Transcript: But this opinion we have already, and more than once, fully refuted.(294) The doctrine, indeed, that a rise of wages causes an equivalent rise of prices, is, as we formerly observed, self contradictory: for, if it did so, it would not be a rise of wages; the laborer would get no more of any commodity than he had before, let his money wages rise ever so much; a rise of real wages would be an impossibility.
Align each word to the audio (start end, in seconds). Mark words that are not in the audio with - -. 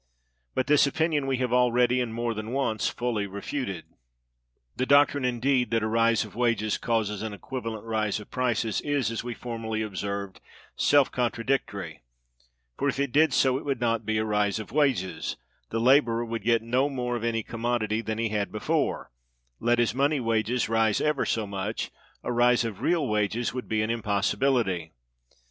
But 0.55 0.65
this 0.65 0.87
opinion 0.87 1.27
we 1.27 1.37
have 1.37 1.53
already, 1.53 2.01
and 2.01 2.11
more 2.11 2.33
than 2.33 2.51
once, 2.53 2.87
fully 2.87 3.27
refuted.(294) 3.27 3.83
The 4.77 4.85
doctrine, 4.87 5.23
indeed, 5.25 5.69
that 5.69 5.83
a 5.83 5.87
rise 5.87 6.25
of 6.25 6.33
wages 6.35 6.79
causes 6.79 7.21
an 7.21 7.33
equivalent 7.33 7.83
rise 7.85 8.19
of 8.19 8.31
prices, 8.31 8.81
is, 8.81 9.11
as 9.11 9.23
we 9.23 9.35
formerly 9.35 9.83
observed, 9.83 10.41
self 10.75 11.11
contradictory: 11.11 12.01
for, 12.79 12.89
if 12.89 12.99
it 12.99 13.11
did 13.11 13.31
so, 13.31 13.59
it 13.59 13.63
would 13.63 13.79
not 13.79 14.03
be 14.03 14.17
a 14.17 14.25
rise 14.25 14.57
of 14.57 14.71
wages; 14.71 15.37
the 15.69 15.79
laborer 15.79 16.25
would 16.25 16.41
get 16.41 16.63
no 16.63 16.89
more 16.89 17.15
of 17.15 17.23
any 17.23 17.43
commodity 17.43 18.01
than 18.01 18.17
he 18.17 18.29
had 18.29 18.51
before, 18.51 19.11
let 19.59 19.77
his 19.77 19.93
money 19.93 20.19
wages 20.19 20.67
rise 20.67 20.99
ever 20.99 21.27
so 21.27 21.45
much; 21.45 21.91
a 22.23 22.31
rise 22.33 22.65
of 22.65 22.81
real 22.81 23.05
wages 23.07 23.53
would 23.53 23.67
be 23.69 23.83
an 23.83 23.91
impossibility. 23.91 24.93